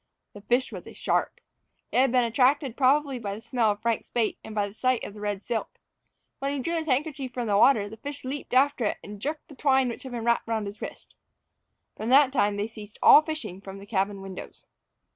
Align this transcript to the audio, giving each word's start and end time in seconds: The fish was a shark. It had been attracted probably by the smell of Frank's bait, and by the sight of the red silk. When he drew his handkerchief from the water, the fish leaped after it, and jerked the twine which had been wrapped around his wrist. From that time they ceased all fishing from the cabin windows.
The 0.33 0.41
fish 0.41 0.71
was 0.71 0.87
a 0.87 0.93
shark. 0.93 1.41
It 1.91 1.97
had 1.99 2.11
been 2.11 2.23
attracted 2.23 2.75
probably 2.75 3.19
by 3.19 3.35
the 3.35 3.41
smell 3.41 3.69
of 3.69 3.83
Frank's 3.83 4.09
bait, 4.09 4.39
and 4.43 4.55
by 4.55 4.67
the 4.67 4.73
sight 4.73 5.03
of 5.03 5.13
the 5.13 5.19
red 5.19 5.45
silk. 5.45 5.79
When 6.39 6.51
he 6.51 6.57
drew 6.59 6.73
his 6.73 6.87
handkerchief 6.87 7.35
from 7.35 7.45
the 7.45 7.55
water, 7.55 7.87
the 7.87 7.97
fish 7.97 8.25
leaped 8.25 8.55
after 8.55 8.83
it, 8.85 8.97
and 9.03 9.21
jerked 9.21 9.47
the 9.47 9.55
twine 9.55 9.89
which 9.89 10.01
had 10.01 10.11
been 10.11 10.25
wrapped 10.25 10.49
around 10.49 10.65
his 10.65 10.81
wrist. 10.81 11.13
From 11.95 12.09
that 12.09 12.33
time 12.33 12.57
they 12.57 12.65
ceased 12.65 12.97
all 13.03 13.21
fishing 13.21 13.61
from 13.61 13.77
the 13.77 13.85
cabin 13.85 14.21
windows. 14.23 14.65